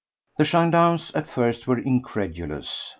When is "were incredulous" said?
1.67-2.89